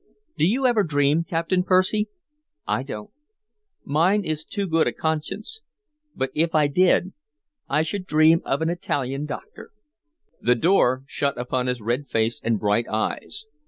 Do 0.35 0.47
you 0.47 0.65
ever 0.65 0.83
dream, 0.83 1.23
Captain 1.25 1.61
Percy? 1.61 2.09
I 2.67 2.81
don't; 2.81 3.11
mine 3.83 4.25
is 4.25 4.43
too 4.43 4.67
good 4.67 4.87
a 4.87 4.91
conscience. 4.91 5.61
But 6.15 6.31
if 6.33 6.55
I 6.55 6.65
did, 6.65 7.13
I 7.69 7.83
should 7.83 8.07
dream 8.07 8.41
of 8.43 8.63
an 8.63 8.69
Italian 8.71 9.27
doctor." 9.27 9.69
The 10.41 10.55
door 10.55 11.03
shut 11.05 11.37
upon 11.37 11.67
his 11.67 11.81
red 11.81 12.07
face 12.07 12.41
and 12.43 12.59
bright 12.59 12.87
eyes. 12.89 13.45